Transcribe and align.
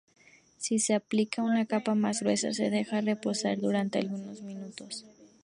Si 0.57 0.79
se 0.79 0.95
aplica 0.95 1.43
una 1.43 1.67
capa 1.67 1.93
más 1.93 2.21
gruesa 2.21 2.49
y 2.49 2.55
se 2.55 2.71
deja 2.71 3.01
reposar 3.01 3.59
durante 3.59 3.99
algunos 3.99 4.41
minutos. 4.41 5.05